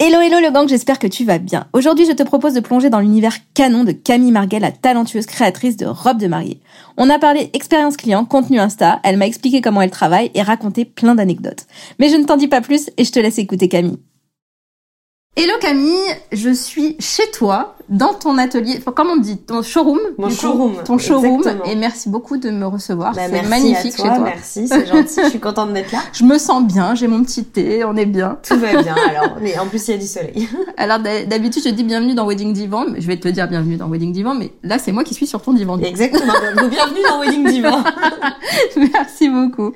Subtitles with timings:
[0.00, 1.66] Hello hello le gang, j'espère que tu vas bien.
[1.72, 5.76] Aujourd'hui, je te propose de plonger dans l'univers canon de Camille Marguel, la talentueuse créatrice
[5.76, 6.60] de robes de mariée.
[6.96, 10.84] On a parlé expérience client, contenu Insta, elle m'a expliqué comment elle travaille et raconté
[10.84, 11.66] plein d'anecdotes.
[11.98, 13.98] Mais je ne t'en dis pas plus et je te laisse écouter Camille.
[15.40, 15.94] Hello Camille,
[16.32, 20.00] je suis chez toi, dans ton atelier, comment on dit, ton showroom.
[20.18, 21.36] Mon coup, showroom, ton showroom.
[21.38, 21.64] exactement.
[21.70, 23.14] Et merci beaucoup de me recevoir.
[23.14, 24.24] Bah, c'est magnifique à toi, chez toi.
[24.24, 25.20] Merci, c'est gentil.
[25.22, 26.00] Je suis contente d'être là.
[26.12, 28.38] Je me sens bien, j'ai mon petit thé, on est bien.
[28.42, 29.36] Tout va bien alors.
[29.40, 30.48] Mais en plus, il y a du soleil.
[30.76, 33.46] Alors d'hab- d'habitude je dis bienvenue dans Wedding Divan, mais je vais te le dire
[33.46, 35.78] bienvenue dans Wedding Divan, mais là c'est moi qui suis sur ton divan.
[35.78, 36.32] Exactement.
[36.56, 37.84] Donc, bienvenue dans Wedding Divan.
[38.76, 39.72] Merci beaucoup.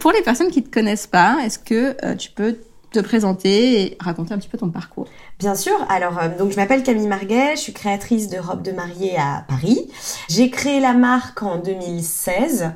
[0.00, 2.56] Pour les personnes qui te connaissent pas, est-ce que euh, tu peux
[2.90, 5.06] te présenter et raconter un petit peu ton parcours
[5.38, 5.74] Bien sûr.
[5.88, 7.56] Alors, euh, donc, je m'appelle Camille Marguet.
[7.56, 9.90] Je suis créatrice de robes de mariée à Paris.
[10.28, 12.70] J'ai créé la marque en 2016.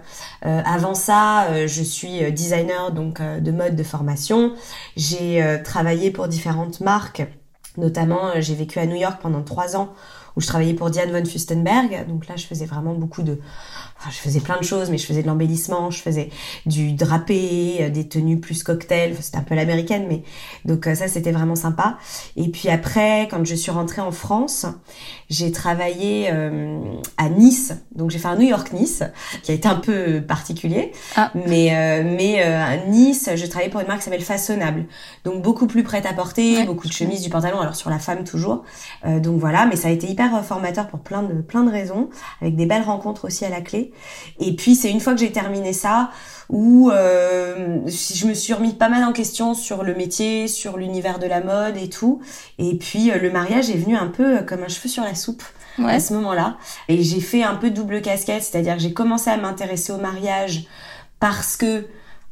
[0.47, 4.53] Euh, avant ça, euh, je suis euh, designer donc euh, de mode de formation.
[4.97, 7.23] J'ai euh, travaillé pour différentes marques.
[7.77, 9.91] Notamment, euh, j'ai vécu à New York pendant trois ans
[10.37, 12.07] où je travaillais pour Diane von Furstenberg.
[12.09, 13.41] Donc là, je faisais vraiment beaucoup de...
[13.99, 16.31] Enfin, je faisais plein de choses, mais je faisais de l'embellissement, je faisais
[16.67, 19.11] du drapé, euh, des tenues plus cocktail.
[19.13, 20.23] Enfin, c'était un peu l'américaine, mais
[20.65, 21.99] donc euh, ça, c'était vraiment sympa.
[22.37, 24.67] Et puis après, quand je suis rentrée en France,
[25.29, 26.79] j'ai travaillé euh,
[27.19, 27.75] à Nice.
[27.95, 29.03] Donc j'ai fait un New York-Nice,
[29.43, 30.93] qui a été un peu particulier.
[31.17, 31.33] Ah.
[31.35, 34.87] Mais, euh, mais euh, à Nice, je travaillais pour une marque qui s'appelle Façonnable.
[35.25, 36.65] Donc beaucoup plus prête à porter, Ouais.
[36.67, 38.65] beaucoup de chemises, du pantalon, alors sur la femme toujours.
[39.07, 41.71] Euh, donc voilà, mais ça a été hyper euh, formateur pour plein de, plein de
[41.71, 42.09] raisons,
[42.41, 43.93] avec des belles rencontres aussi à la clé.
[44.39, 46.11] Et puis c'est une fois que j'ai terminé ça
[46.49, 51.19] où euh, je me suis remis pas mal en question sur le métier, sur l'univers
[51.19, 52.21] de la mode et tout.
[52.59, 55.43] Et puis le mariage est venu un peu comme un cheveu sur la soupe
[55.79, 55.93] Ouais.
[55.95, 56.57] à ce moment-là.
[56.89, 60.65] Et j'ai fait un peu double casquette, c'est-à-dire que j'ai commencé à m'intéresser au mariage
[61.21, 61.87] parce que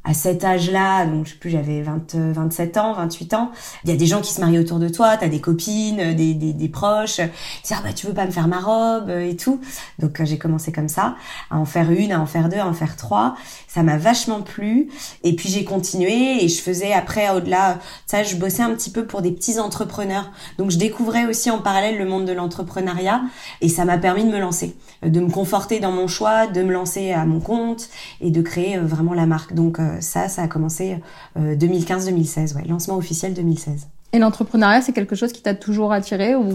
[0.09, 3.53] à cet âge-là, donc je sais plus, j'avais 20, euh, 27 ans, 28 ans,
[3.85, 6.15] il y a des gens qui se marient autour de toi, t'as des copines, euh,
[6.15, 7.23] des, des, des proches, tu
[7.65, 9.61] dis ah bah tu veux pas me faire ma robe euh, et tout.
[9.99, 11.17] Donc euh, j'ai commencé comme ça,
[11.51, 13.37] à en faire une, à en faire deux, à en faire trois.
[13.67, 14.89] Ça m'a vachement plu.
[15.25, 19.05] Et puis j'ai continué et je faisais après au-delà, ça je bossais un petit peu
[19.07, 20.31] pour des petits entrepreneurs.
[20.57, 23.23] Donc je découvrais aussi en parallèle le monde de l'entrepreneuriat
[23.61, 26.63] et ça m'a permis de me lancer, euh, de me conforter dans mon choix, de
[26.63, 27.89] me lancer à mon compte
[28.21, 29.53] et de créer euh, vraiment la marque.
[29.55, 30.99] Donc euh, ça, ça a commencé
[31.39, 33.89] euh, 2015-2016, ouais, lancement officiel 2016.
[34.13, 36.53] Et l'entrepreneuriat c'est quelque chose qui t'a toujours attiré ou?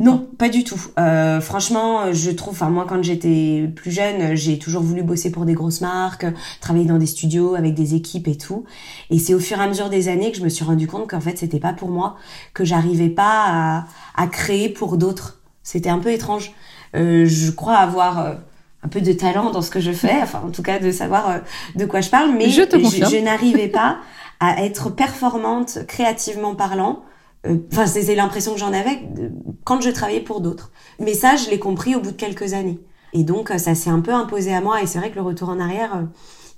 [0.00, 0.80] Non, pas du tout.
[0.98, 5.44] Euh, franchement, je trouve, enfin moi quand j'étais plus jeune, j'ai toujours voulu bosser pour
[5.44, 6.26] des grosses marques,
[6.60, 8.64] travailler dans des studios avec des équipes et tout.
[9.10, 11.08] Et c'est au fur et à mesure des années que je me suis rendu compte
[11.08, 12.16] qu'en fait c'était pas pour moi,
[12.54, 13.84] que j'arrivais pas à,
[14.16, 15.40] à créer pour d'autres.
[15.62, 16.52] C'était un peu étrange.
[16.96, 18.34] Euh, je crois avoir euh,
[18.82, 21.30] un peu de talent dans ce que je fais, enfin en tout cas de savoir
[21.30, 21.38] euh,
[21.76, 23.98] de quoi je parle, mais Je je n'arrivais pas
[24.40, 27.02] à être performante créativement parlant.
[27.46, 29.28] Euh, Enfin, c'est c'est l'impression que j'en avais euh,
[29.64, 30.70] quand je travaillais pour d'autres.
[30.98, 32.80] Mais ça, je l'ai compris au bout de quelques années.
[33.12, 34.82] Et donc, ça s'est un peu imposé à moi.
[34.82, 36.02] Et c'est vrai que le retour en arrière, euh,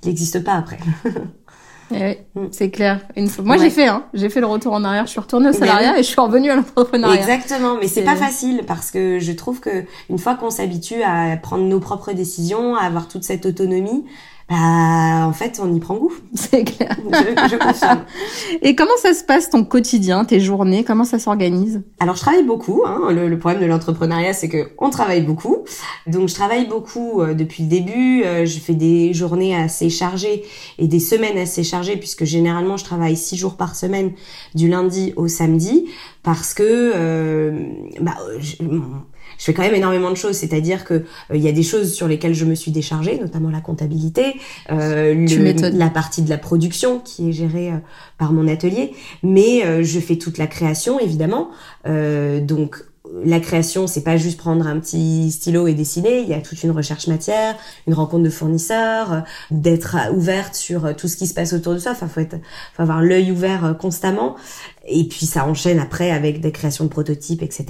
[0.03, 0.79] il n'existe pas après.
[1.95, 2.49] Eh oui, Mm.
[2.51, 3.01] c'est clair.
[3.17, 3.29] Une.
[3.45, 3.63] Moi Ouais.
[3.63, 4.05] j'ai fait, hein.
[4.15, 6.01] j'ai fait le retour en arrière, je suis retournée au salariat oui.
[6.01, 7.21] et je suis revenue à l'entrepreneuriat.
[7.21, 11.37] Exactement, mais C'est- pas facile parce que je trouve que une fois qu'on s'habitue à
[11.37, 14.05] prendre nos propres décisions, à avoir toute cette autonomie,
[14.53, 16.13] bah en fait on y prend goût.
[16.35, 16.97] C'est clair.
[17.11, 18.05] Je, je confirme.
[18.63, 21.83] Et comment ça se passe ton quotidien, tes journées, comment ça s'organise?
[22.01, 22.83] Alors je travaille beaucoup.
[22.87, 23.11] Hein.
[23.11, 25.59] Le, le problème de l'entrepreneuriat, c'est que on travaille beaucoup.
[26.07, 28.25] Donc je travaille beaucoup euh, depuis le début.
[28.25, 30.45] Euh, je fais des journées assez chargées
[30.79, 34.13] et des semaines assez chargées puisque généralement je travaille six jours par semaine,
[34.55, 35.87] du lundi au samedi,
[36.23, 36.63] parce que
[36.95, 37.65] euh,
[38.01, 38.57] bah, je,
[39.43, 40.37] je fais quand même énormément de choses.
[40.37, 41.03] C'est-à-dire que euh,
[41.35, 44.37] il y a des choses sur lesquelles je me suis déchargée, notamment la comptabilité,
[44.71, 47.77] euh, le- la partie de la production qui est gérée euh,
[48.19, 48.93] par mon atelier,
[49.25, 51.51] mais euh, je fais toute la création évidemment.
[51.87, 52.85] Euh, donc
[53.25, 56.21] la création, c'est pas juste prendre un petit stylo et dessiner.
[56.21, 57.57] Il y a toute une recherche matière,
[57.89, 61.93] une rencontre de fournisseurs, d'être ouverte sur tout ce qui se passe autour de soi.
[61.93, 62.37] Enfin, faut être,
[62.75, 64.37] faut avoir l'œil ouvert euh, constamment.
[64.87, 67.67] Et puis ça enchaîne après avec des créations de prototypes, etc.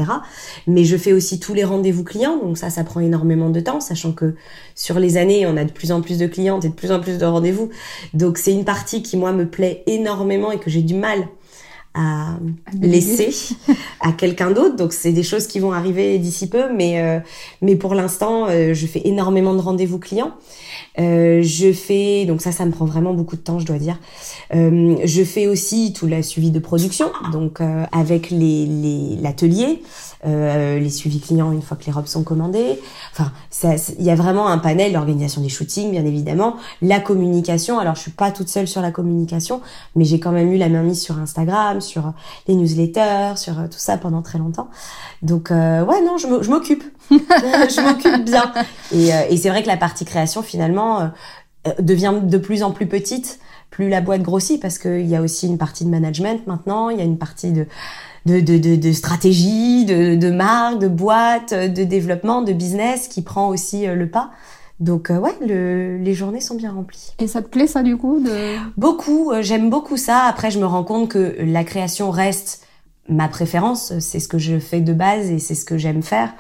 [0.66, 3.80] Mais je fais aussi tous les rendez-vous clients, donc ça, ça prend énormément de temps,
[3.80, 4.34] sachant que
[4.74, 7.00] sur les années, on a de plus en plus de clientes et de plus en
[7.00, 7.70] plus de rendez-vous.
[8.14, 11.28] Donc c'est une partie qui moi me plaît énormément et que j'ai du mal
[11.94, 12.36] à
[12.80, 13.54] laisser
[14.00, 14.76] à quelqu'un d'autre.
[14.76, 17.20] Donc c'est des choses qui vont arriver d'ici peu, mais euh,
[17.60, 20.32] mais pour l'instant, euh, je fais énormément de rendez-vous clients.
[20.98, 23.98] Euh, je fais donc ça, ça me prend vraiment beaucoup de temps, je dois dire.
[24.54, 28.66] Euh, je fais aussi tout le suivi de production, donc euh, avec les
[29.20, 29.82] l'atelier,
[30.26, 32.78] euh, les suivis clients une fois que les robes sont commandées.
[33.12, 33.32] Enfin,
[33.98, 37.78] il y a vraiment un panel, l'organisation des shootings, bien évidemment, la communication.
[37.78, 39.60] Alors, je suis pas toute seule sur la communication,
[39.96, 42.12] mais j'ai quand même eu la main mise sur Instagram, sur
[42.48, 44.68] les newsletters, sur tout ça pendant très longtemps.
[45.22, 46.84] Donc, ouais, non, je m'occupe.
[47.10, 48.52] je m'occupe bien.
[48.92, 50.81] Et, et c'est vrai que la partie création, finalement,
[51.78, 53.38] devient de plus en plus petite
[53.70, 56.98] plus la boîte grossit parce qu'il y a aussi une partie de management maintenant, il
[56.98, 57.66] y a une partie de
[58.26, 63.22] de, de, de, de stratégie, de, de marque, de boîte, de développement, de business qui
[63.22, 64.30] prend aussi euh, le pas.
[64.78, 67.14] Donc euh, ouais, le, les journées sont bien remplies.
[67.18, 68.56] Et ça te plaît ça du coup de...
[68.76, 70.24] Beaucoup, euh, j'aime beaucoup ça.
[70.28, 72.64] Après, je me rends compte que la création reste
[73.08, 76.32] ma préférence, c'est ce que je fais de base et c'est ce que j'aime faire.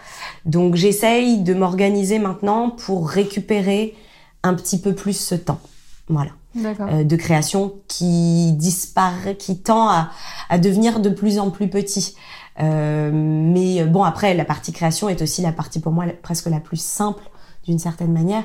[0.44, 3.94] Donc j'essaye de m'organiser maintenant pour récupérer
[4.42, 5.60] un petit peu plus ce temps.
[6.08, 6.30] Voilà.
[6.56, 10.10] Euh, de création qui disparaît, qui tend à,
[10.50, 12.14] à, devenir de plus en plus petit.
[12.60, 16.60] Euh, mais bon, après, la partie création est aussi la partie pour moi presque la
[16.60, 17.22] plus simple
[17.66, 18.44] d'une certaine manière.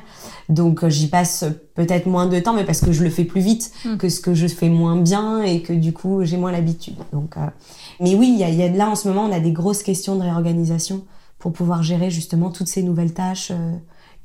[0.49, 1.45] Donc euh, j'y passe
[1.75, 3.97] peut-être moins de temps, mais parce que je le fais plus vite hmm.
[3.97, 6.95] que ce que je fais moins bien et que du coup j'ai moins l'habitude.
[7.11, 7.41] Donc, euh...
[7.99, 9.83] mais oui, il y a, y a là en ce moment, on a des grosses
[9.83, 11.03] questions de réorganisation
[11.39, 13.71] pour pouvoir gérer justement toutes ces nouvelles tâches euh,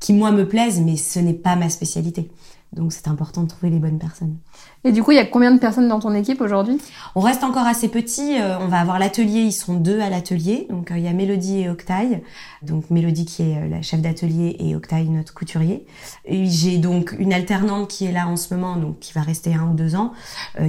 [0.03, 2.29] qui moi me plaisent, mais ce n'est pas ma spécialité.
[2.73, 4.35] Donc c'est important de trouver les bonnes personnes.
[4.83, 6.77] Et du coup, il y a combien de personnes dans ton équipe aujourd'hui?
[7.15, 8.35] On reste encore assez petit.
[8.37, 10.67] Euh, on va avoir l'atelier, ils sont deux à l'atelier.
[10.69, 12.21] Donc euh, il y a Mélodie et Octaille.
[12.63, 15.85] Donc Mélodie qui est euh, la chef d'atelier et Octaille notre couturier.
[16.27, 19.69] J'ai donc une alternante qui est là en ce moment, donc qui va rester un
[19.69, 20.11] ou deux ans,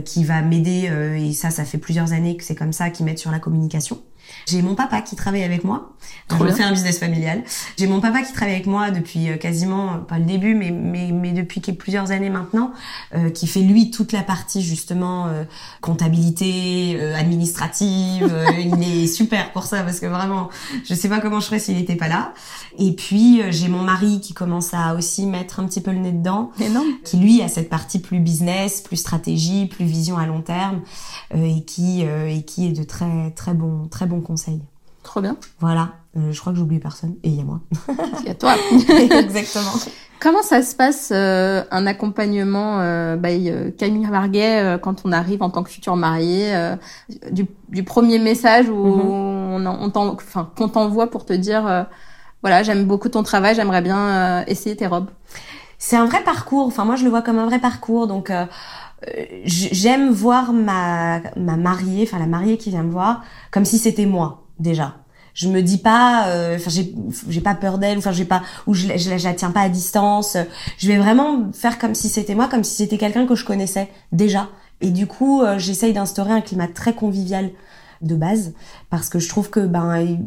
[0.04, 0.90] qui va m'aider.
[1.18, 3.98] et ça, ça fait plusieurs années que c'est comme ça, qui m'aide sur la communication.
[4.46, 5.90] J'ai mon papa qui travaille avec moi.
[6.28, 7.42] Trop je fais un business familial.
[7.78, 11.10] J'ai mon papa qui travaille avec moi depuis euh, quasiment pas le début, mais mais,
[11.12, 12.72] mais depuis plusieurs années maintenant,
[13.14, 15.44] euh, qui fait lui toute la partie justement euh,
[15.80, 18.32] comptabilité, euh, administrative.
[18.58, 20.50] il est super pour ça parce que vraiment,
[20.84, 22.32] je sais pas comment je ferais s'il n'était pas là.
[22.78, 26.12] Et puis j'ai mon mari qui commence à aussi mettre un petit peu le nez
[26.12, 26.86] dedans, Énorme.
[27.04, 30.80] qui lui a cette partie plus business, plus stratégie, plus vision à long terme,
[31.34, 34.60] et qui et qui est de très très bon très bon conseil.
[35.04, 35.36] Trop bien.
[35.60, 35.92] Voilà.
[36.16, 37.16] Euh, je crois que j'oublie personne.
[37.22, 37.60] Et il y a moi.
[38.20, 38.54] Il y a toi.
[39.20, 39.72] Exactement.
[40.24, 45.12] Comment ça se passe euh, un accompagnement euh, by euh, Camille Marguet euh, quand on
[45.12, 46.54] arrive en tant que futur marié
[47.30, 49.66] du, du, premier message où mm-hmm.
[49.66, 51.86] on, on enfin qu'on t'envoie pour te dire
[52.40, 55.10] voilà j'aime beaucoup ton travail j'aimerais bien essayer tes robes?
[55.76, 56.66] C'est un vrai parcours.
[56.66, 58.32] Enfin moi je le vois comme un vrai parcours donc
[59.44, 64.06] j'aime voir ma ma mariée enfin la mariée qui vient me voir comme si c'était
[64.06, 64.96] moi déjà.
[65.34, 66.94] Je me dis pas euh, enfin j'ai
[67.28, 69.68] j'ai pas peur d'elle enfin j'ai pas ou je, je, je la tiens pas à
[69.68, 70.36] distance.
[70.78, 73.88] Je vais vraiment faire comme si c'était moi comme si c'était quelqu'un que je connaissais
[74.12, 74.48] déjà.
[74.80, 77.50] Et du coup euh, j'essaye d'instaurer un climat très convivial
[78.00, 78.52] de base
[78.90, 80.18] parce que je trouve que ben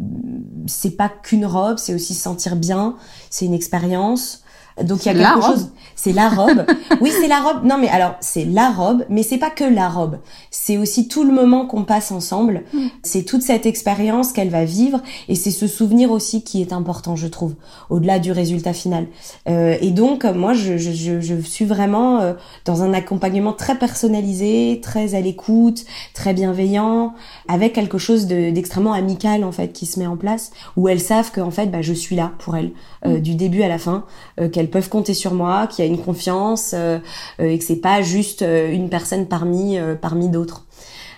[0.65, 2.95] c'est pas qu'une robe c'est aussi se sentir bien
[3.29, 4.43] c'est une expérience
[4.83, 5.69] donc il y a quelque chose.
[5.95, 6.65] C'est la robe.
[7.01, 7.65] oui, c'est la robe.
[7.65, 10.19] Non, mais alors c'est la robe, mais c'est pas que la robe.
[10.51, 12.63] C'est aussi tout le moment qu'on passe ensemble.
[12.73, 12.87] Mm.
[13.01, 17.15] C'est toute cette expérience qu'elle va vivre et c'est ce souvenir aussi qui est important,
[17.15, 17.55] je trouve,
[17.89, 19.07] au-delà du résultat final.
[19.49, 22.33] Euh, et donc moi, je, je, je suis vraiment euh,
[22.65, 27.13] dans un accompagnement très personnalisé, très à l'écoute, très bienveillant,
[27.47, 31.31] avec quelque chose d'extrêmement amical en fait qui se met en place, où elles savent
[31.31, 32.71] que en fait, bah, je suis là pour elles
[33.05, 33.21] euh, mm.
[33.21, 34.05] du début à la fin,
[34.39, 36.99] euh, qu'elles peuvent compter sur moi, qu'il y a une confiance euh,
[37.39, 40.65] et que c'est pas juste une personne parmi parmi d'autres.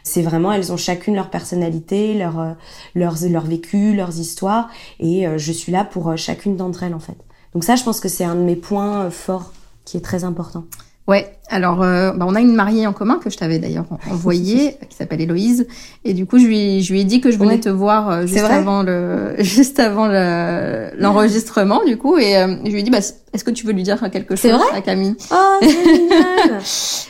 [0.03, 2.56] C'est vraiment, elles ont chacune leur personnalité, leur
[2.96, 7.18] leurs leur vécu, leurs histoires, et je suis là pour chacune d'entre elles en fait.
[7.53, 9.53] Donc ça, je pense que c'est un de mes points forts
[9.86, 10.65] qui est très important.
[11.10, 14.78] Ouais, alors euh, bah, on a une mariée en commun que je t'avais d'ailleurs envoyée,
[14.92, 15.66] qui s'appelle Héloïse,
[16.06, 18.25] et du coup je lui, je lui ai dit que je venais te voir euh,
[18.28, 23.00] juste avant le juste avant l'enregistrement du coup, et euh, je lui ai dit bah
[23.00, 25.16] est-ce que tu veux lui dire quelque chose à Camille?
[25.32, 26.62] Oh génial.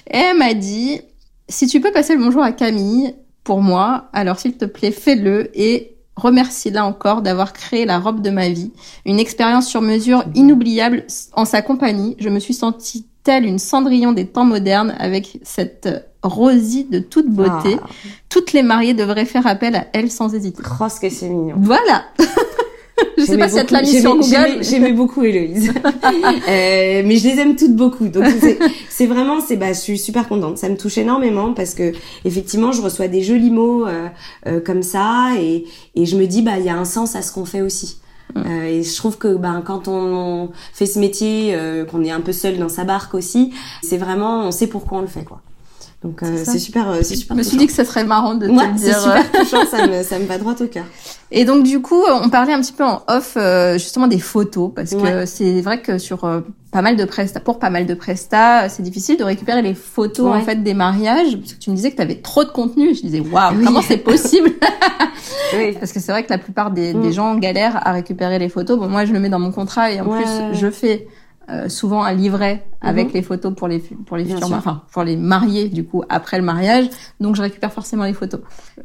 [0.10, 1.02] Et elle m'a dit
[1.50, 5.50] si tu peux passer le bonjour à Camille pour moi, alors s'il te plaît fais-le
[5.60, 8.72] et remercie là encore d'avoir créé la robe de ma vie,
[9.06, 11.04] une expérience sur mesure inoubliable
[11.34, 12.16] en sa compagnie.
[12.18, 15.88] Je me suis sentie une Cendrillon des temps modernes avec cette
[16.24, 17.78] Rosie de toute beauté.
[17.82, 17.88] Ah.
[18.30, 20.62] Toutes les mariées devraient faire appel à elle sans hésiter.
[20.82, 21.56] Oh, ce que c'est mignon.
[21.58, 22.04] Voilà.
[23.18, 24.64] je sais pas si elle te l'a mis sur j'aimais- Google.
[24.64, 25.72] j'aimais- beaucoup Héloïse.
[26.50, 28.08] Euh, mais je les aime toutes beaucoup.
[28.08, 28.60] Donc c'est-
[28.90, 30.58] c'est vraiment, c'est bah, je suis super contente.
[30.58, 31.94] Ça me touche énormément parce que
[32.26, 34.08] effectivement, je reçois des jolis mots euh,
[34.48, 37.22] euh, comme ça et, et je me dis bah il y a un sens à
[37.22, 37.98] ce qu'on fait aussi.
[38.38, 42.22] Euh, et je trouve que ben quand on fait ce métier, euh, qu'on est un
[42.22, 45.42] peu seul dans sa barque aussi, c'est vraiment on sait pourquoi on le fait quoi.
[46.02, 47.36] Donc euh, C'est super, euh, c'est super.
[47.36, 48.98] Je me suis dit que ça serait marrant de te Ouais, le c'est dire.
[49.08, 49.18] euh.
[49.18, 50.86] super touchant, ça me, ça me va droit au cœur.
[51.32, 54.72] Et donc du coup, on parlait un petit peu en off euh, justement des photos
[54.74, 56.40] parce que c'est vrai que sur euh,
[56.72, 60.34] pas mal de prestats, pour pas mal de prestats, c'est difficile de récupérer les photos
[60.34, 62.96] en fait des mariages parce que tu me disais que tu avais trop de contenu.
[62.96, 63.66] Je disais waouh, Oui.
[63.66, 64.52] comment c'est possible?
[65.54, 65.74] Oui.
[65.80, 67.02] Parce que c'est vrai que la plupart des, Mm.
[67.02, 68.78] des gens galèrent à récupérer les photos.
[68.80, 71.08] Bon, moi je le mets dans mon contrat et en plus je fais
[71.52, 73.14] euh, souvent un livret avec Mhm.
[73.16, 76.44] les photos pour les pour les futurs enfin pour les mariés du coup après le
[76.44, 76.86] mariage.
[77.20, 78.40] Donc je récupère forcément les photos.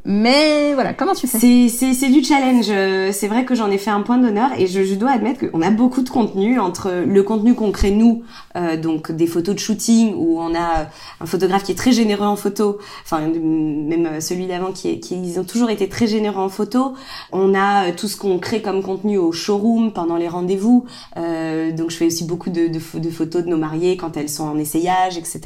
[0.04, 1.38] Mais voilà, comment tu fais?
[1.38, 2.66] C'est c'est c'est du challenge.
[2.70, 5.48] Euh, C'est vrai que j'en ai fait un point d'honneur et je, je dois admettre
[5.50, 8.22] qu'on a beaucoup de contenu entre le contenu qu'on crée nous,
[8.56, 10.86] euh, donc des photos de shooting où on a
[11.20, 15.14] un photographe qui est très généreux en photo, enfin même celui d'avant qui est, qui
[15.22, 16.94] ils ont toujours été très généreux en photo.
[17.32, 20.84] On a euh, tout ce qu'on crée comme contenu au showroom pendant les rendez-vous.
[21.16, 24.30] Euh, donc je fais aussi beaucoup de, de, de photos de nos mariés quand elles
[24.30, 25.40] sont en essayage, etc.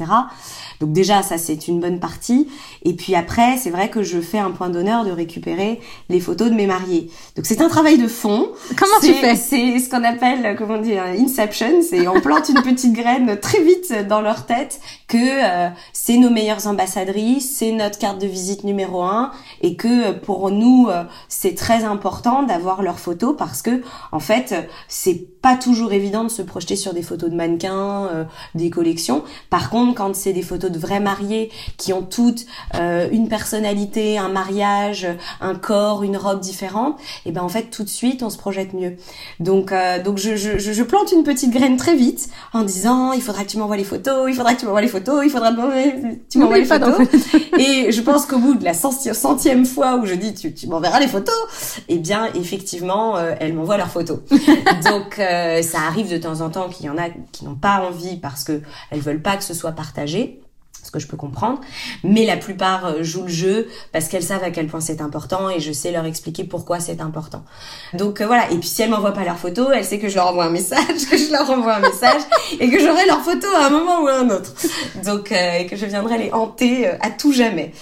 [0.79, 2.47] Donc déjà ça c'est une bonne partie.
[2.83, 6.49] Et puis après c'est vrai que je fais un point d'honneur de récupérer les photos
[6.49, 7.09] de mes mariés.
[7.35, 8.49] Donc c'est un travail de fond.
[8.77, 9.35] Comment tu fais?
[9.35, 11.81] C'est ce qu'on appelle, comment dire, Inception.
[11.81, 16.29] C'est on plante une petite graine très vite dans leur tête que euh, c'est nos
[16.29, 21.03] meilleures ambassadrices, c'est notre carte de visite numéro un, et que euh, pour nous euh,
[21.27, 26.29] c'est très important d'avoir leurs photos parce que en fait c'est pas toujours évident de
[26.29, 28.23] se projeter sur des photos de mannequins, euh,
[28.55, 29.23] des collections.
[29.49, 34.17] Par contre, quand c'est des photos de vrais mariés qui ont toutes euh, une personnalité,
[34.17, 35.07] un mariage,
[35.41, 38.73] un corps, une robe différente, et ben en fait tout de suite on se projette
[38.73, 38.95] mieux.
[39.39, 43.21] Donc euh, donc je, je, je plante une petite graine très vite en disant il
[43.21, 45.51] faudra que tu m'envoies les photos, il faudra que tu m'envoies les photos, il faudra
[45.51, 46.95] que tu m'envoies les photos.
[47.59, 50.67] Et je pense qu'au bout de la centi- centième fois où je dis tu, tu
[50.67, 51.35] m'enverras les photos,
[51.87, 54.19] eh bien effectivement elles m'envoient leurs photos.
[54.29, 58.17] Donc ça arrive de temps en temps qu'il y en a qui n'ont pas envie
[58.17, 60.41] parce que elles veulent pas que ce soit partagé
[60.83, 61.59] ce que je peux comprendre,
[62.03, 65.49] mais la plupart euh, jouent le jeu parce qu'elles savent à quel point c'est important
[65.49, 67.43] et je sais leur expliquer pourquoi c'est important.
[67.93, 70.15] Donc euh, voilà, et puis si elles m'envoient pas leurs photos, elle sait que je
[70.15, 72.21] leur envoie un message, que je leur envoie un message
[72.59, 74.53] et que j'aurai leurs photos à un moment ou à un autre.
[75.03, 77.73] Donc euh, et que je viendrai les hanter euh, à tout jamais.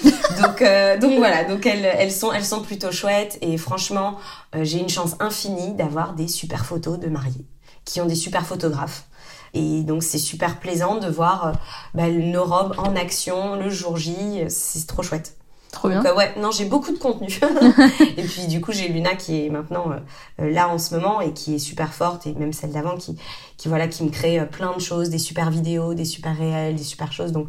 [0.42, 0.64] Donc
[1.02, 4.18] donc voilà, donc elles elles sont elles sont plutôt chouettes et franchement,
[4.62, 7.46] j'ai une chance infinie d'avoir des super photos de mariés
[7.88, 9.06] qui ont des super photographes.
[9.54, 11.52] Et donc c'est super plaisant de voir euh,
[11.96, 15.38] bah, nos robes en action le jour J, c'est trop chouette.
[15.72, 15.98] Trop bien.
[16.02, 17.28] Donc euh, ouais, non, j'ai beaucoup de contenu.
[18.18, 20.00] et puis du coup, j'ai Luna qui est maintenant euh,
[20.42, 23.18] euh, là en ce moment et qui est super forte et même celle d'avant qui
[23.58, 26.76] qui voilà qui me crée euh, plein de choses, des super vidéos, des super réels,
[26.76, 27.32] des super choses.
[27.32, 27.48] Donc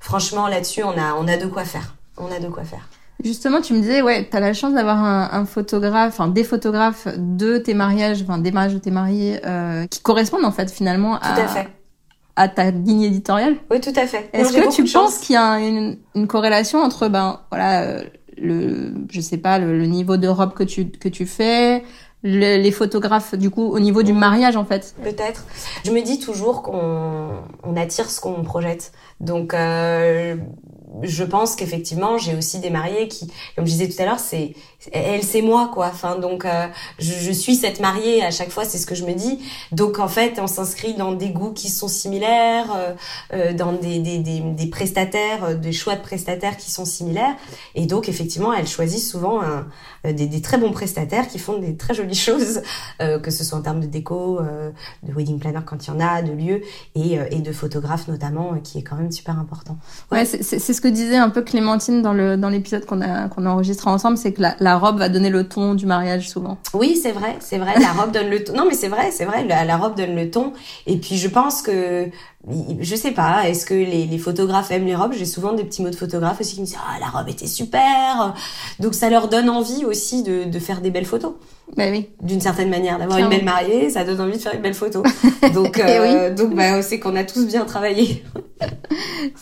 [0.00, 1.94] franchement là-dessus, on a on a de quoi faire.
[2.18, 2.88] On a de quoi faire.
[3.24, 7.08] Justement, tu me disais, ouais, t'as la chance d'avoir un, un photographe, enfin des photographes
[7.16, 11.16] de tes mariages, enfin des mariages de tes mariés, euh, qui correspondent en fait finalement
[11.16, 11.68] Tout à, à fait.
[12.36, 13.56] à ta ligne éditoriale.
[13.70, 14.28] Oui, tout à fait.
[14.34, 18.02] Est-ce que tu penses qu'il y a une, une corrélation entre, ben voilà, euh,
[18.36, 21.82] le, je sais pas, le, le niveau de robe que tu que tu fais,
[22.22, 24.94] le- les photographes du coup au niveau du mariage en fait?
[25.02, 25.46] Peut-être.
[25.86, 27.30] Je me dis toujours qu'on
[27.62, 28.92] on attire ce qu'on projette.
[29.20, 30.36] Donc, euh,
[31.02, 34.54] je pense qu'effectivement, j'ai aussi des mariés qui, comme je disais tout à l'heure, c'est
[34.92, 35.86] elle, c'est moi, quoi.
[35.92, 36.66] Enfin, donc, euh,
[36.98, 39.40] je, je suis cette mariée à chaque fois, c'est ce que je me dis.
[39.72, 42.92] Donc, en fait, on s'inscrit dans des goûts qui sont similaires, euh,
[43.32, 47.34] euh, dans des, des, des, des prestataires, euh, des choix de prestataires qui sont similaires.
[47.74, 49.66] Et donc, effectivement, elles choisissent souvent un,
[50.06, 52.62] euh, des, des très bons prestataires qui font des très jolies choses,
[53.02, 54.38] euh, que ce soit en termes de déco,
[55.02, 56.62] de wedding planner quand il y en a, de lieux,
[56.94, 59.76] et, et de photographes notamment, qui est quand même super important.
[60.12, 63.28] Ouais, c'est- c'est ce que disait un peu Clémentine dans le dans l'épisode qu'on a
[63.28, 66.58] qu'on enregistré ensemble, c'est que la, la robe va donner le ton du mariage souvent.
[66.74, 67.74] Oui, c'est vrai, c'est vrai.
[67.80, 68.54] La robe donne le ton.
[68.54, 69.44] Non, mais c'est vrai, c'est vrai.
[69.44, 70.52] La, la robe donne le ton.
[70.86, 72.06] Et puis, je pense que
[72.80, 75.12] je sais pas, est-ce que les, les, photographes aiment les robes?
[75.12, 77.46] J'ai souvent des petits mots de photographes aussi qui me disent ah la robe était
[77.46, 78.34] super,
[78.78, 81.32] donc ça leur donne envie aussi de, de faire des belles photos.
[81.76, 82.08] Bah oui.
[82.22, 85.02] D'une certaine manière, d'avoir une belle mariée, ça donne envie de faire une belle photo.
[85.54, 88.24] Donc, euh, donc bah, c'est qu'on a tous bien travaillé.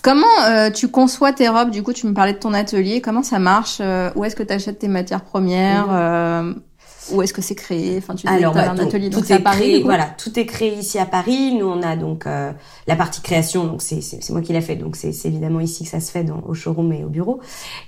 [0.02, 1.70] Comment euh, tu conçois tes robes?
[1.70, 3.00] Du coup, tu me parlais de ton atelier.
[3.00, 3.78] Comment ça marche?
[3.80, 5.88] Euh, Où est-ce que tu achètes tes matières premières?
[5.88, 6.54] Mmh.
[7.12, 7.98] Où est-ce que c'est créé?
[7.98, 9.58] Enfin, tu Alors, bah, un atelier tout est à Paris.
[9.58, 11.54] Créé, voilà, tout est créé ici à Paris.
[11.54, 12.52] Nous, on a donc euh,
[12.86, 15.90] la partie création, donc c'est c'est moi qui l'a fait, donc c'est évidemment ici que
[15.90, 17.40] ça se fait dans, au showroom et au bureau.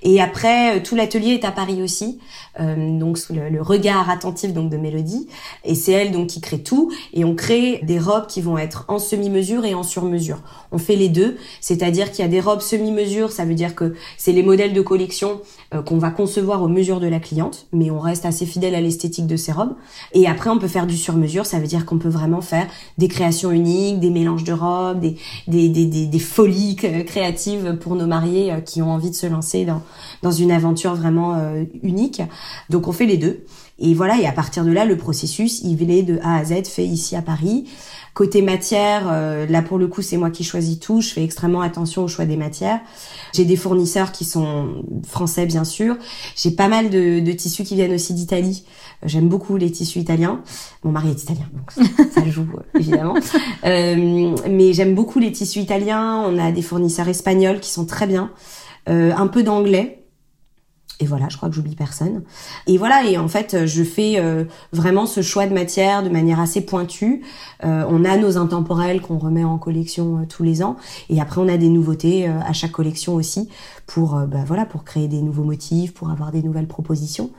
[0.02, 2.18] Et après, euh, tout l'atelier est à Paris aussi,
[2.60, 5.28] euh, donc sous le, le, regard attentif donc de Mélodie.
[5.64, 6.92] Et c'est elle donc qui crée tout.
[7.12, 10.42] Et on crée des robes qui vont être en semi-mesure et en sur-mesure.
[10.72, 13.94] On fait les deux, c'est-à-dire qu'il y a des robes semi-mesure, ça veut dire que
[14.16, 15.40] c'est les modèles de collection
[15.74, 18.80] euh, qu'on va concevoir aux mesures de la cliente, mais on reste assez fidèle à
[18.80, 19.74] l'esthétique de robes.
[20.12, 22.66] Et après, on peut faire du sur-mesure, ça veut dire qu'on peut vraiment faire
[22.98, 27.94] des créations uniques, des mélanges de robes, des, des, des, des, des folies créatives pour
[27.94, 29.82] nos mariés euh, qui ont envie de se lancer dans,
[30.22, 32.22] dans une aventure vraiment euh, unique.
[32.70, 33.44] Donc on fait les deux.
[33.78, 36.66] Et voilà, et à partir de là, le processus, il est de A à Z
[36.66, 37.64] fait ici à Paris.
[38.14, 41.60] Côté matière, euh, là pour le coup c'est moi qui choisis tout, je fais extrêmement
[41.60, 42.80] attention au choix des matières.
[43.34, 45.96] J'ai des fournisseurs qui sont français bien sûr.
[46.34, 48.64] J'ai pas mal de, de tissus qui viennent aussi d'Italie.
[49.02, 50.40] Euh, j'aime beaucoup les tissus italiens.
[50.82, 51.72] Mon mari est italien, donc
[52.10, 53.16] ça, joue euh, évidemment.
[53.66, 56.24] Euh, mais j'aime beaucoup les tissus italiens.
[56.26, 58.30] On a des fournisseurs espagnols qui sont très bien.
[58.86, 60.05] un peu d'anglais
[61.00, 62.22] et voilà, je crois que j'oublie personne.
[62.66, 66.40] Et voilà, et en fait, je fais euh, vraiment ce choix de matière de manière
[66.40, 67.22] assez pointue.
[67.64, 70.76] Euh, on a nos intemporels qu'on remet en collection euh, tous les ans,
[71.10, 73.48] et après on a des nouveautés à chaque collection aussi
[73.86, 77.30] pour, bah, voilà, pour créer des nouveaux motifs, pour avoir des nouvelles propositions.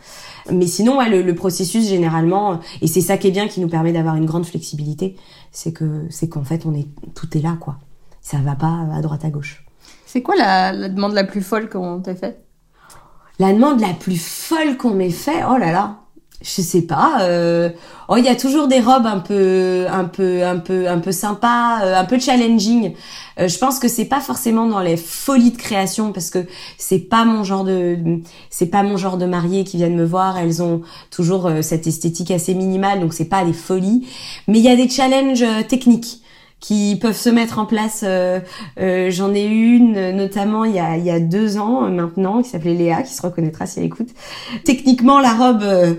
[0.51, 3.67] Mais sinon, ouais, le, le processus généralement, et c'est ça qui est bien, qui nous
[3.67, 5.15] permet d'avoir une grande flexibilité,
[5.51, 7.77] c'est que c'est qu'en fait on est tout est là quoi.
[8.21, 9.65] Ça va pas à droite à gauche.
[10.05, 12.46] C'est quoi la, la demande la plus folle qu'on t'a faite?
[13.39, 15.97] La demande la plus folle qu'on m'ait fait, oh là là,
[16.41, 17.21] je sais pas.
[17.21, 17.69] Euh...
[18.09, 21.11] Oh, il y a toujours des robes un peu, un peu, un peu, un peu
[21.11, 22.93] sympas, euh, un peu challenging.
[23.37, 26.39] Euh, je pense que c'est pas forcément dans les folies de création parce que
[26.77, 27.97] c'est pas mon genre de,
[28.49, 30.37] c'est pas mon genre de mariée qui viennent me voir.
[30.37, 34.07] Elles ont toujours euh, cette esthétique assez minimale, donc c'est pas des folies.
[34.47, 36.21] Mais il y a des challenges techniques
[36.59, 38.01] qui peuvent se mettre en place.
[38.03, 38.39] Euh,
[38.79, 42.49] euh, J'en ai une notamment il y, a, il y a deux ans maintenant qui
[42.49, 44.09] s'appelait Léa, qui se reconnaîtra si elle écoute.
[44.65, 45.93] Techniquement, la robe euh,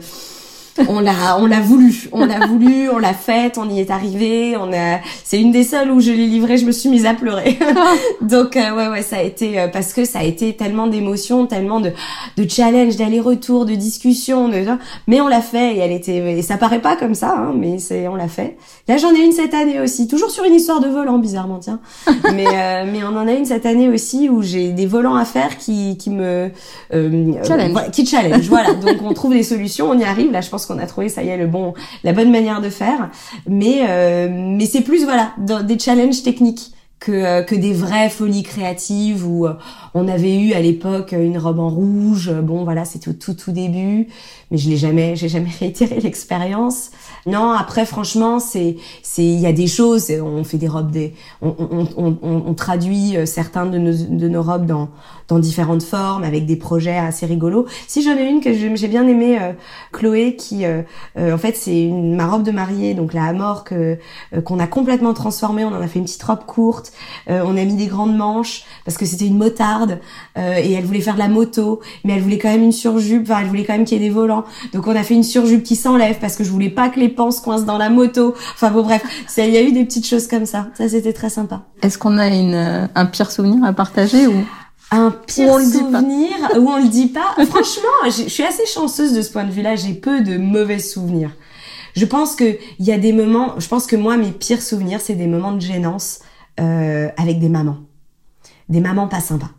[0.89, 2.09] on l'a on l'a voulu.
[2.13, 5.65] On l'a voulu on l'a faite on y est arrivé on a c'est une des
[5.65, 7.59] seules où je l'ai livrée je me suis mise à pleurer.
[8.21, 11.47] Donc euh, ouais ouais ça a été euh, parce que ça a été tellement d'émotions
[11.47, 11.93] tellement de
[12.37, 14.59] de challenge d'aller-retour de discussion de
[15.07, 17.79] mais on l'a fait et elle était et ça paraît pas comme ça hein, mais
[17.79, 18.57] c'est on l'a fait.
[18.87, 21.81] Là j'en ai une cette année aussi toujours sur une histoire de volant bizarrement tiens.
[22.35, 25.25] Mais euh, mais on en a une cette année aussi où j'ai des volants à
[25.25, 26.51] faire qui qui me
[26.93, 27.91] challenge.
[27.93, 28.75] qui challenge voilà.
[28.75, 30.31] Donc on trouve des solutions on y arrive.
[30.31, 32.71] Là je pense qu'on a trouvé, ça y est, le bon, la bonne manière de
[32.71, 33.11] faire.
[33.49, 38.43] Mais, euh, mais c'est plus voilà, des challenges techniques que, euh, que des vraies folies
[38.43, 39.55] créatives où euh,
[39.95, 42.33] on avait eu à l'époque une robe en rouge.
[42.43, 44.09] Bon, voilà, c'était au tout tout début,
[44.51, 46.91] mais je l'ai jamais, j'ai jamais réitéré l'expérience.
[47.27, 50.11] Non, après, franchement, c'est, c'est, il y a des choses.
[50.11, 54.43] On fait des robes, des, on, on, on, on traduit certains de nos, de nos
[54.43, 54.89] robes dans,
[55.29, 57.67] dans différentes formes, avec des projets assez rigolos.
[57.87, 59.53] Si j'en ai une que j'ai bien aimé, euh,
[59.93, 60.83] Chloé, qui, euh,
[61.19, 63.99] euh, en fait, c'est ma robe de mariée, donc la Amor que
[64.45, 65.65] qu'on a complètement transformée.
[65.65, 66.88] On en a fait une petite robe courte.
[67.29, 69.99] On a mis des grandes manches parce que c'était une motarde
[70.37, 73.29] et elle voulait faire de la moto, mais elle voulait quand même une surjupe.
[73.31, 74.45] Enfin, elle voulait quand même qu'il y ait des volants.
[74.73, 77.09] Donc on a fait une surjupe qui s'enlève parce que je voulais pas que les
[77.09, 78.35] pans se coincent dans la moto.
[78.55, 79.03] Enfin bon, bref,
[79.39, 80.69] il y a eu des petites choses comme ça.
[80.75, 81.63] Ça, c'était très sympa.
[81.83, 84.45] Est-ce qu'on a une, un pire souvenir à partager ou?
[84.91, 87.35] Un pire souvenir où on le dit pas?
[87.45, 89.77] Franchement, je suis assez chanceuse de ce point de vue-là.
[89.77, 91.31] J'ai peu de mauvais souvenirs.
[91.95, 93.55] Je pense que il y a des moments.
[93.59, 96.21] Je pense que moi, mes pires souvenirs, c'est des moments de gênance
[96.61, 97.79] euh, avec des mamans,
[98.69, 99.51] des mamans pas sympas,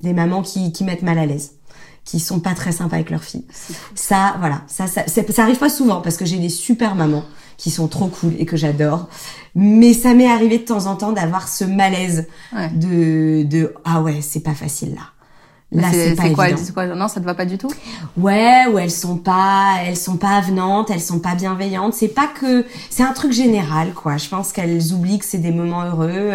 [0.00, 1.52] des mamans qui, qui mettent mal à l'aise
[2.04, 3.46] qui sont pas très sympas avec leurs filles.
[3.94, 7.24] Ça, voilà, ça, ça, ça, arrive pas souvent parce que j'ai des super mamans
[7.56, 9.08] qui sont trop cool et que j'adore.
[9.54, 12.26] Mais ça m'est arrivé de temps en temps d'avoir ce malaise
[12.74, 15.02] de, de ah ouais, c'est pas facile là.
[15.74, 16.72] Là, c'est pas quoi, évident.
[16.72, 17.70] quoi Non, ça te va pas du tout?
[18.16, 21.94] Ouais, ou elles sont pas, elles sont pas avenantes, elles sont pas bienveillantes.
[21.94, 24.16] C'est pas que, c'est un truc général, quoi.
[24.16, 26.30] Je pense qu'elles oublient que c'est des moments heureux.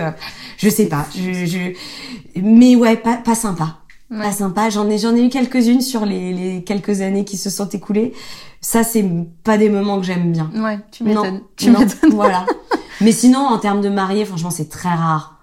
[0.58, 1.06] Je sais pas.
[1.16, 2.40] Je, je...
[2.42, 3.78] mais ouais, pas, pas sympa.
[4.10, 4.70] Pas sympa.
[4.70, 8.14] J'en ai, j'en ai eu quelques-unes sur les, les quelques années qui se sont écoulées.
[8.60, 9.06] Ça, c'est
[9.44, 10.52] pas des moments que j'aime bien.
[10.56, 11.42] Ouais, tu m'étonnes.
[11.56, 12.12] Tu m'étonnes.
[12.12, 12.46] Voilà.
[13.02, 15.38] Mais sinon, en termes de mariés, franchement, c'est très rare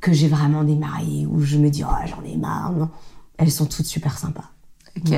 [0.00, 2.72] que j'ai vraiment des mariés où je me dis, oh, j'en ai marre.
[2.72, 2.88] Non.
[3.38, 4.50] Elles sont toutes super sympas.
[4.96, 5.12] Ok.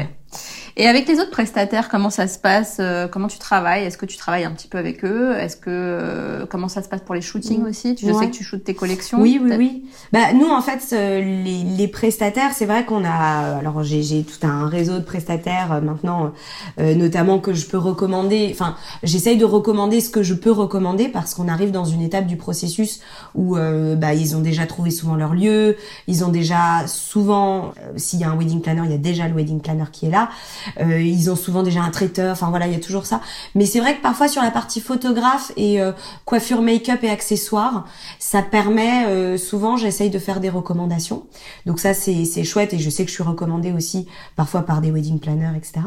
[0.78, 3.84] Et avec les autres prestataires, comment ça se passe euh, Comment tu travailles?
[3.84, 5.34] Est-ce que tu travailles un petit peu avec eux?
[5.36, 7.96] Est-ce que euh, comment ça se passe pour les shootings aussi?
[8.00, 9.20] Je sais que tu shootes tes collections.
[9.20, 9.84] Oui, oui, oui.
[10.12, 13.58] Bah nous, en fait, euh, les, les, prestataires, c'est vrai qu'on a.
[13.58, 16.32] Alors j'ai tout un réseau de prestataires maintenant,
[16.78, 18.48] notamment que je peux recommander.
[18.52, 22.26] Enfin, j'essaye de recommander ce que je peux recommander parce qu'on arrive dans une étape
[22.26, 23.00] du processus
[23.34, 23.56] où
[23.96, 28.30] bah ils ont déjà trouvé souvent leur lieu, ils ont déjà souvent, s'il y a
[28.30, 30.17] un wedding planner, il y a déjà le wedding planner qui est là.
[30.80, 32.32] Euh, ils ont souvent déjà un traiteur.
[32.32, 33.20] Enfin voilà, il y a toujours ça.
[33.54, 35.92] Mais c'est vrai que parfois sur la partie photographe et euh,
[36.24, 37.86] coiffure, make-up et accessoires,
[38.18, 39.76] ça permet euh, souvent.
[39.76, 41.24] J'essaye de faire des recommandations.
[41.66, 44.90] Donc ça c'est chouette et je sais que je suis recommandée aussi parfois par des
[44.90, 45.80] wedding planners, etc.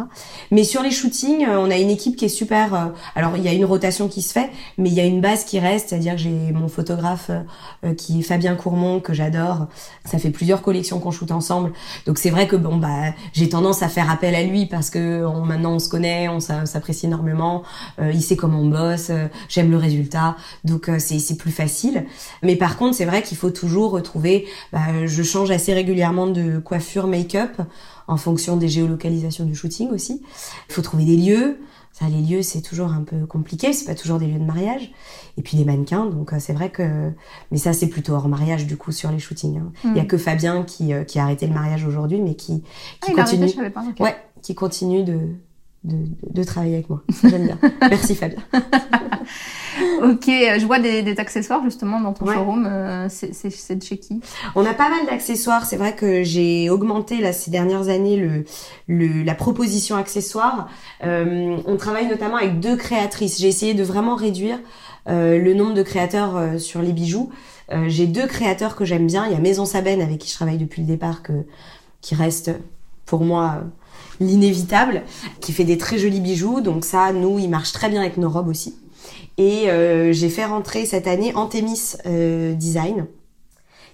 [0.51, 2.91] Mais sur les shootings, on a une équipe qui est super.
[3.15, 5.43] alors il y a une rotation qui se fait, mais il y a une base
[5.43, 5.89] qui reste.
[5.89, 7.31] C'est-à-dire que j'ai mon photographe
[7.97, 9.67] qui est Fabien Courmont que j'adore.
[10.05, 11.73] Ça fait plusieurs collections qu'on shoot ensemble.
[12.05, 15.25] Donc c'est vrai que bon bah j'ai tendance à faire appel à lui parce que
[15.25, 17.63] on, maintenant on se connaît, on s'apprécie énormément,
[17.99, 22.05] euh, il sait comment on bosse, euh, j'aime le résultat, donc euh, c'est plus facile.
[22.43, 24.47] Mais par contre, c'est vrai qu'il faut toujours retrouver.
[24.71, 27.61] Bah, je change assez régulièrement de coiffure, make-up
[28.07, 30.21] en fonction des géolocalisations du shooting aussi.
[30.69, 31.59] Il faut trouver des lieux.
[31.93, 34.91] Ça, les lieux, c'est toujours un peu compliqué, c'est pas toujours des lieux de mariage.
[35.37, 37.11] Et puis les mannequins, donc c'est vrai que...
[37.51, 39.59] Mais ça, c'est plutôt hors mariage, du coup, sur les shootings.
[39.59, 39.71] Hein.
[39.83, 40.07] Il y a hmm.
[40.07, 42.61] que Fabien qui, qui a arrêté le mariage aujourd'hui, mais qui,
[43.01, 43.51] qui ah, continue...
[43.71, 45.19] pas, Ouais, qui continue de,
[45.83, 45.97] de,
[46.29, 47.03] de travailler avec moi.
[47.23, 47.57] J'aime bien.
[47.89, 48.39] Merci Fabien.
[50.03, 52.67] ok, je vois des, des, accessoires justement dans ton showroom.
[52.69, 54.21] Euh, c'est de chez qui?
[54.55, 55.65] On a pas mal d'accessoires.
[55.65, 58.45] C'est vrai que j'ai augmenté là ces dernières années le,
[58.87, 60.69] le la proposition accessoire.
[61.03, 63.39] Euh, on travaille notamment avec deux créatrices.
[63.39, 64.59] J'ai essayé de vraiment réduire
[65.07, 67.31] euh, le nombre de créateurs euh, sur les bijoux.
[67.71, 69.25] Euh, j'ai deux créateurs que j'aime bien.
[69.25, 71.33] Il y a Maison Sabène avec qui je travaille depuis le départ que
[72.01, 72.51] qui reste
[73.05, 73.63] pour moi
[74.19, 75.03] l'inévitable,
[75.39, 76.61] qui fait des très jolis bijoux.
[76.61, 78.75] Donc ça, nous, il marche très bien avec nos robes aussi.
[79.37, 83.07] Et euh, j'ai fait rentrer cette année Antemis euh, Design,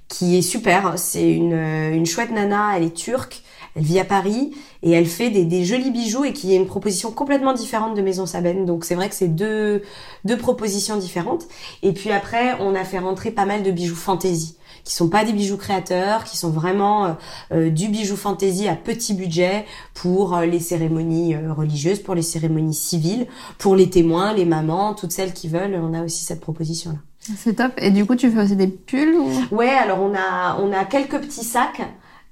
[0.08, 0.94] qui est super.
[0.98, 3.44] C'est une, euh, une chouette nana, elle est turque,
[3.76, 4.52] elle vit à Paris
[4.84, 8.02] et elle fait des, des jolis bijoux et qui est une proposition complètement différente de
[8.02, 8.66] Maison Sabène.
[8.66, 9.84] Donc c'est vrai que c'est deux,
[10.26, 11.46] deux propositions différentes.
[11.84, 14.58] Et puis après, on a fait rentrer pas mal de bijoux fantasy
[14.88, 17.14] qui sont pas des bijoux créateurs, qui sont vraiment euh,
[17.52, 22.74] euh, du bijou fantaisie à petit budget pour euh, les cérémonies religieuses, pour les cérémonies
[22.74, 25.76] civiles, pour les témoins, les mamans, toutes celles qui veulent.
[25.76, 26.98] On a aussi cette proposition là.
[27.20, 27.74] C'est top.
[27.78, 29.54] Et du coup, tu fais aussi des pulls ou...
[29.54, 31.82] Ouais, alors on a on a quelques petits sacs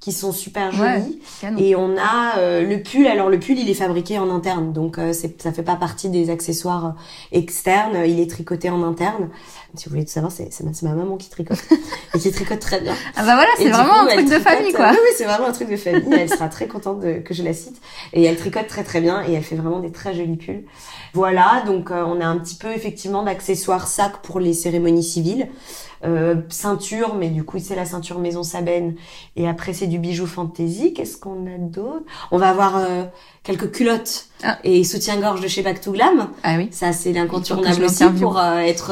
[0.05, 1.19] qui sont super jolis.
[1.57, 3.07] et on a euh, le pull.
[3.07, 6.09] Alors le pull, il est fabriqué en interne, donc euh, c'est, ça fait pas partie
[6.09, 6.91] des accessoires euh,
[7.31, 7.97] externes.
[8.05, 9.29] Il est tricoté en interne.
[9.73, 11.57] Si vous voulez tout savoir, c'est, c'est, ma, maman qui tricote
[12.13, 12.93] et qui tricote très bien.
[13.15, 14.91] Ah bah voilà, c'est vraiment un truc de famille quoi.
[14.91, 16.03] Oui, oui, c'est vraiment un truc de famille.
[16.11, 17.81] elle sera très contente de, que je la cite.
[18.13, 20.65] Et elle tricote très très bien et elle fait vraiment des très jolis pulls.
[21.15, 25.47] Voilà, donc on a un petit peu effectivement d'accessoires sacs pour les cérémonies civiles.
[26.05, 28.95] Euh, ceinture, mais du coup c'est la ceinture Maison Sabène.
[29.35, 30.93] Et après c'est du bijou fantasy.
[30.93, 32.03] Qu'est-ce qu'on a d'autre?
[32.31, 33.03] On va avoir euh,
[33.43, 34.57] quelques culottes ah.
[34.63, 36.29] et soutien-gorge de chez Back to Glam.
[36.43, 36.69] Ah oui.
[36.71, 38.91] Ça c'est l'incontournable aussi pour euh, être,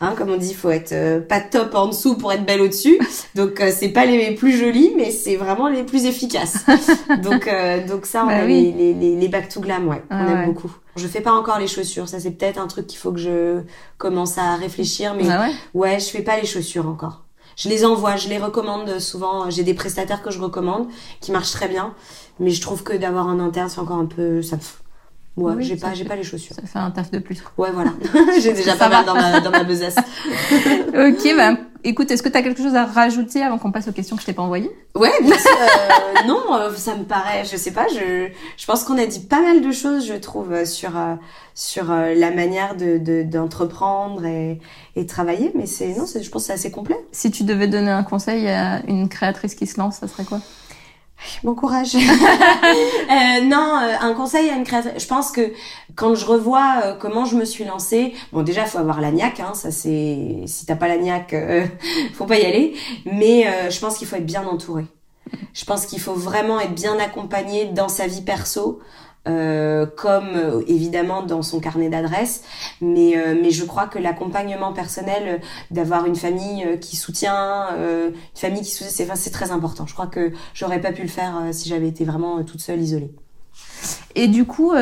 [0.00, 2.98] hein, comme on dit, faut être pas top en dessous pour être belle au-dessus.
[3.34, 6.64] donc c'est pas les plus jolis, mais c'est vraiment les plus efficaces.
[7.22, 7.48] donc
[7.88, 10.46] donc ça on bah a les, les, les, Back to Glam, ouais, on ah aime
[10.46, 10.70] beaucoup.
[10.96, 13.62] Je fais pas encore les chaussures, ça c'est peut-être un truc qu'il faut que je
[13.96, 17.22] commence à réfléchir, mais ah ouais, ouais, je fais pas les chaussures encore.
[17.56, 19.50] Je les envoie, je les recommande souvent.
[19.50, 20.88] J'ai des prestataires que je recommande
[21.20, 21.94] qui marchent très bien,
[22.40, 24.56] mais je trouve que d'avoir un interne c'est encore un peu ça.
[25.36, 26.54] Ouais, j'ai pas, j'ai pas les chaussures.
[26.54, 27.42] Ça fait un taf de plus.
[27.56, 27.92] Ouais, voilà.
[28.40, 29.96] j'ai déjà pas mal dans ma, dans ma besace.
[30.88, 33.92] ok, bah, écoute, est-ce que tu as quelque chose à rajouter avant qu'on passe aux
[33.92, 34.70] questions que je t'ai pas envoyées?
[34.94, 39.06] Ouais, euh, non, euh, ça me paraît, je sais pas, je, je pense qu'on a
[39.06, 41.14] dit pas mal de choses, je trouve, euh, sur, euh,
[41.54, 44.60] sur la manière de, d'entreprendre et,
[44.96, 46.96] et travailler, mais c'est, non, je pense que c'est assez complet.
[47.12, 50.40] Si tu devais donner un conseil à une créatrice qui se lance, ça serait quoi?
[51.44, 51.94] Bon courage.
[51.96, 55.02] euh, non, euh, un conseil à une créatrice.
[55.02, 55.52] Je pense que
[55.94, 59.40] quand je revois euh, comment je me suis lancée, bon déjà faut avoir la niaque,
[59.40, 61.66] hein, ça c'est si t'as pas la niaque, euh,
[62.14, 62.74] faut pas y aller.
[63.04, 64.86] Mais je pense qu'il faut être bien entouré.
[65.54, 68.80] Je pense qu'il faut vraiment être bien accompagné dans sa vie perso,
[69.28, 72.42] euh, comme euh, évidemment dans son carnet d'adresses,
[72.80, 78.62] mais euh, mais je crois que l'accompagnement personnel, d'avoir une famille qui soutient, une famille
[78.62, 79.86] qui soutient, c'est c'est très important.
[79.86, 83.12] Je crois que j'aurais pas pu le faire si j'avais été vraiment toute seule, isolée.
[84.16, 84.72] Et du coup,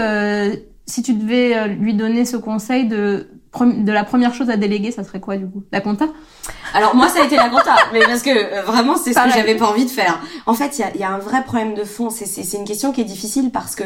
[0.86, 5.02] si tu devais lui donner ce conseil de de la première chose à déléguer, ça
[5.04, 5.64] serait quoi du coup?
[5.72, 6.06] La compta?
[6.72, 9.30] Alors moi, ça a été la compta, mais parce que euh, vraiment, c'est ce que
[9.30, 10.20] j'avais pas envie de faire.
[10.46, 12.10] En fait, il y a, y a, un vrai problème de fond.
[12.10, 13.84] C'est une question qui est difficile parce que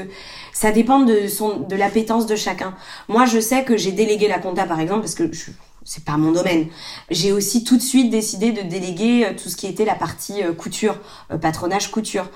[0.53, 2.74] ça dépend de son de l'appétence de chacun.
[3.09, 5.50] Moi, je sais que j'ai délégué la compta, par exemple, parce que je
[5.84, 6.66] c'est pas mon domaine.
[7.10, 10.42] J'ai aussi tout de suite décidé de déléguer euh, tout ce qui était la partie
[10.42, 10.98] euh, couture,
[11.40, 12.26] patronage couture.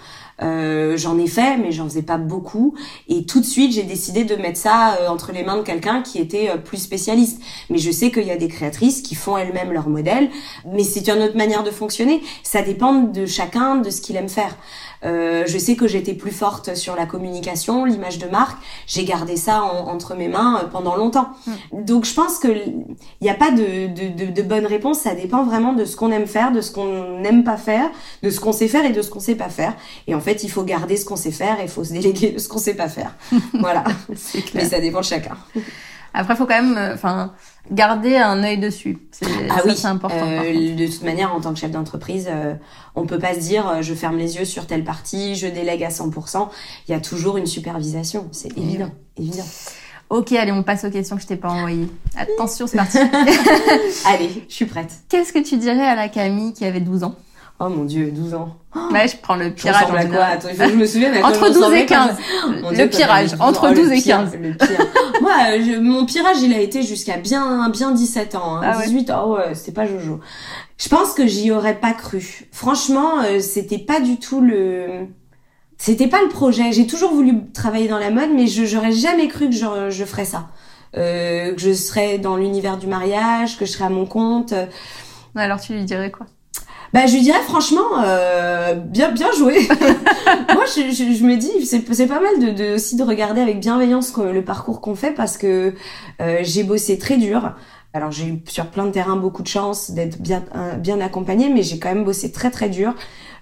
[0.41, 2.75] Euh, j'en ai fait, mais j'en faisais pas beaucoup.
[3.09, 6.03] Et tout de suite, j'ai décidé de mettre ça euh, entre les mains de quelqu'un
[6.03, 7.41] qui était euh, plus spécialiste.
[7.71, 10.31] Mais je sais qu'il y a des créatrices qui font elles-mêmes leur modèle,
[10.67, 12.23] mais c'est une autre manière de fonctionner.
[12.43, 14.57] Ça dépend de chacun, de ce qu'il aime faire.
[15.05, 18.59] Euh, je sais que j'étais plus forte sur la communication, l'image de marque.
[18.87, 21.29] J'ai gardé ça entre mes mains euh, pendant longtemps.
[21.47, 21.85] Mm.
[21.85, 25.01] Donc je pense que il n'y a pas de, de, de, de, bonne réponse.
[25.01, 27.91] Ça dépend vraiment de ce qu'on aime faire, de ce qu'on n'aime pas faire,
[28.23, 29.75] de ce qu'on sait faire et de ce qu'on sait pas faire.
[30.07, 32.31] Et en fait, il faut garder ce qu'on sait faire et il faut se déléguer
[32.31, 33.15] de ce qu'on sait pas faire.
[33.55, 33.85] voilà.
[34.55, 35.37] Mais ça dépend de chacun.
[36.15, 37.33] Après, faut quand même, euh, enfin,
[37.71, 38.99] garder un œil dessus.
[39.51, 40.27] Ah oui, c'est important.
[40.27, 42.55] Euh, de toute manière, en tant que chef d'entreprise, euh,
[42.95, 45.85] on peut pas se dire euh, je ferme les yeux sur telle partie, je délègue
[45.85, 46.49] à 100%.
[46.87, 49.47] Il y a toujours une supervision, c'est évident, évident.
[50.11, 51.89] Ok, allez, on passe aux questions que je t'ai pas envoyées.
[52.17, 52.99] Attention, c'est parti.
[54.07, 54.91] allez, je suis prête.
[55.09, 57.15] Qu'est-ce que tu dirais à la Camille qui avait 12 ans?
[57.61, 58.57] Oh mon dieu, 12 ans.
[58.93, 59.83] Ouais, je prends le pirage.
[59.83, 61.25] En quoi Attends, je me souviens.
[61.25, 62.17] Entre 12 et 15.
[62.73, 63.31] le pirage.
[63.41, 64.37] Entre 12 et 15.
[64.41, 64.87] Le pire.
[65.21, 68.59] Moi, je, mon pirage, il a été jusqu'à bien, bien 17 ans.
[68.59, 68.61] Hein.
[68.63, 70.21] Ah 18, oh ouais, c'était pas Jojo.
[70.77, 72.49] Je pense que j'y aurais pas cru.
[72.53, 75.09] Franchement, euh, c'était pas du tout le,
[75.77, 76.71] c'était pas le projet.
[76.71, 80.05] J'ai toujours voulu travailler dans la mode, mais je, j'aurais jamais cru que je, je
[80.05, 80.47] ferais ça.
[80.97, 84.55] Euh, que je serais dans l'univers du mariage, que je serais à mon compte.
[85.35, 86.27] Alors tu lui dirais quoi?
[86.93, 89.69] Bah, je lui dirais franchement, euh, bien bien joué.
[90.55, 93.61] Moi, je, je, je, me dis, c'est pas mal de, de, aussi de regarder avec
[93.61, 95.75] bienveillance le parcours qu'on fait parce que
[96.21, 97.55] euh, j'ai bossé très dur.
[97.95, 100.45] Alors j'ai eu sur plein de terrains beaucoup de chance d'être bien
[100.79, 102.95] bien accompagnée, mais j'ai quand même bossé très très dur.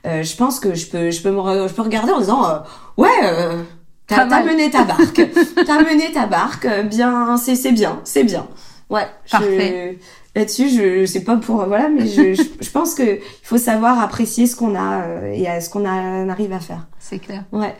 [0.06, 2.58] Euh, je pense que je peux je peux me je peux regarder en disant euh,
[2.96, 3.08] ouais.
[3.24, 3.62] Euh,
[4.08, 5.20] T'as mené ta barque,
[5.66, 8.46] t'as mené ta barque, bien, c'est c'est bien, c'est bien.
[8.88, 9.98] Ouais, Parfait
[10.36, 14.46] là-dessus, je, sais pas pour voilà, mais je, je, pense que il faut savoir apprécier
[14.46, 16.86] ce qu'on a euh, et à ce qu'on arrive à faire.
[17.00, 17.44] C'est clair.
[17.50, 17.74] Ouais.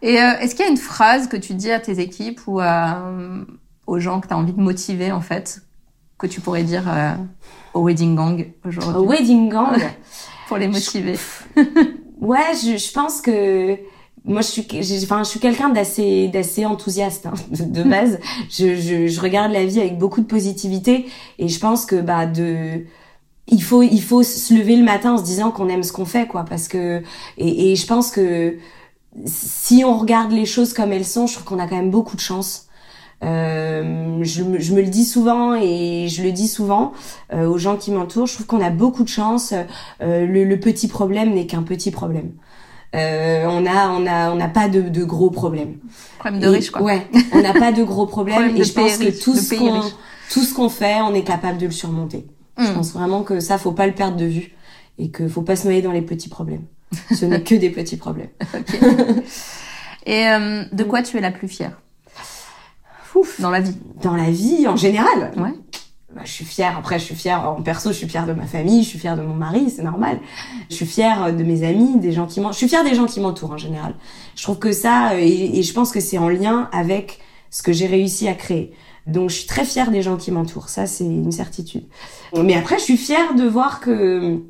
[0.00, 2.60] Et euh, est-ce qu'il y a une phrase que tu dis à tes équipes ou
[2.60, 3.44] à, euh,
[3.86, 5.62] aux gens que tu as envie de motiver en fait,
[6.16, 6.84] que tu pourrais dire
[7.74, 8.94] au wedding gang aujourd'hui?
[8.94, 9.76] Au wedding gang?
[10.48, 11.16] Pour les motiver.
[12.20, 13.76] ouais, je, je pense que
[14.24, 14.66] moi je suis
[15.02, 18.18] enfin je suis quelqu'un d'assez d'assez enthousiaste hein, de, base
[18.50, 21.06] je, je, je regarde la vie avec beaucoup de positivité
[21.38, 22.84] et je pense que bah de
[23.48, 26.04] il faut il faut se lever le matin en se disant qu'on aime ce qu'on
[26.04, 27.02] fait quoi parce que
[27.38, 28.56] et, et je pense que
[29.24, 32.16] si on regarde les choses comme elles sont je trouve qu'on a quand même beaucoup
[32.16, 32.66] de chance
[33.22, 36.92] euh, je, je, me le dis souvent et je le dis souvent
[37.32, 38.26] euh, aux gens qui m'entourent.
[38.26, 39.52] Je trouve qu'on a beaucoup de chance.
[40.00, 42.32] Euh, le, le, petit problème n'est qu'un petit problème.
[42.94, 45.76] Euh, on a on a on n'a pas de, de, gros problèmes.
[46.18, 46.82] Problème de riche quoi.
[46.82, 49.82] Ouais, on n'a pas de gros problèmes et je pense que tout ce qu'on
[50.30, 52.26] tout ce qu'on fait, on est capable de le surmonter.
[52.58, 52.74] Je hmm.
[52.74, 54.52] pense vraiment que ça faut pas le perdre de vue
[54.98, 56.64] et que faut pas se noyer dans les petits problèmes.
[57.14, 58.30] Ce n'est que des petits problèmes.
[60.06, 61.80] Et euh, de quoi tu es la plus fière?
[63.14, 63.76] Ouf, dans la vie.
[64.02, 65.32] Dans la vie en général.
[65.36, 65.52] Ouais
[66.14, 66.76] bah, je suis fière.
[66.76, 69.16] Après, je suis fière en perso, je suis fière de ma famille, je suis fière
[69.16, 70.18] de mon mari, c'est normal.
[70.68, 72.52] Je suis fière de mes amis, des gens qui m'entourent.
[72.52, 73.94] Je suis fière des gens qui m'entourent en général.
[74.36, 77.20] Je trouve que ça, et, et je pense que c'est en lien avec
[77.50, 78.72] ce que j'ai réussi à créer.
[79.06, 80.68] Donc, je suis très fière des gens qui m'entourent.
[80.68, 81.84] Ça, c'est une certitude.
[82.36, 84.42] Mais après, je suis fière de voir que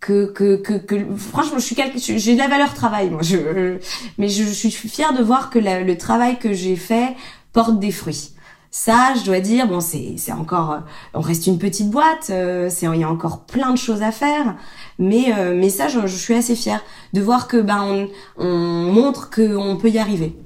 [0.00, 3.22] que, que, que, que franchement, je suis j'ai de la valeur travail, moi.
[3.22, 3.78] Je,
[4.18, 7.14] mais je suis fière de voir que le travail que j'ai fait
[7.52, 8.33] porte des fruits.
[8.76, 10.78] Ça, je dois dire, bon, c'est c'est encore, euh,
[11.14, 14.10] on reste une petite boîte, euh, c'est il y a encore plein de choses à
[14.10, 14.56] faire,
[14.98, 16.82] mais euh, mais ça, je, je, suis assez fière
[17.12, 20.36] de voir que ben on, on montre qu'on peut y arriver.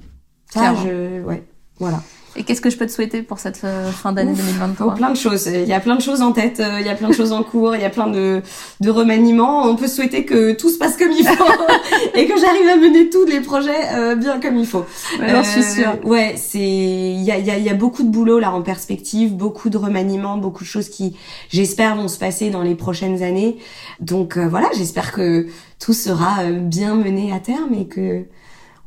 [0.53, 1.43] Ça, je, ouais,
[1.79, 2.03] voilà.
[2.39, 5.17] Et qu'est-ce que je peux te souhaiter pour cette euh, fin d'année 2023 Plein de
[5.17, 5.47] choses.
[5.47, 7.33] Il y a plein de choses en tête, euh, il y a plein de choses
[7.33, 8.43] en cours, il y a plein de,
[8.79, 9.65] de remaniements.
[9.65, 11.45] On peut souhaiter que tout se passe comme il faut
[12.15, 14.87] et que j'arrive à mener tous les projets euh, bien comme il faut.
[15.21, 15.99] J'en suis sûre.
[16.05, 19.35] Ouais, c'est il y a, y, a, y a beaucoup de boulot là en perspective,
[19.35, 21.17] beaucoup de remaniements, beaucoup de choses qui
[21.49, 23.59] j'espère vont se passer dans les prochaines années.
[23.99, 25.49] Donc voilà, j'espère que
[25.81, 28.27] tout sera bien mené à terme et que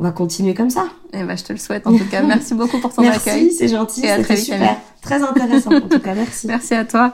[0.01, 0.87] on va continuer comme ça.
[1.13, 2.23] Et eh ben, je te le souhaite en tout cas.
[2.23, 3.43] Merci beaucoup pour ton accueil.
[3.43, 4.77] Merci, c'est gentil, c'était super.
[4.99, 6.47] Très intéressant en tout cas, merci.
[6.47, 7.13] Merci à toi.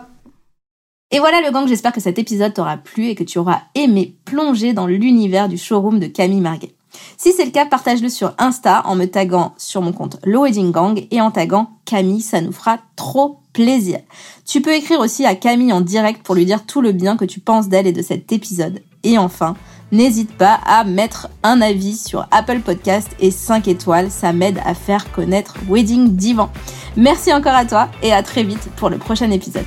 [1.11, 4.15] Et voilà le gang, j'espère que cet épisode t'aura plu et que tu auras aimé
[4.23, 6.75] plonger dans l'univers du showroom de Camille Marguet.
[7.17, 10.71] Si c'est le cas, partage-le sur Insta en me taguant sur mon compte Low Wedding
[10.71, 13.99] Gang et en taguant Camille, ça nous fera trop plaisir.
[14.45, 17.25] Tu peux écrire aussi à Camille en direct pour lui dire tout le bien que
[17.25, 18.81] tu penses d'elle et de cet épisode.
[19.03, 19.55] Et enfin,
[19.91, 24.73] n'hésite pas à mettre un avis sur Apple Podcast et 5 étoiles, ça m'aide à
[24.73, 26.49] faire connaître Wedding Divan.
[26.95, 29.65] Merci encore à toi et à très vite pour le prochain épisode.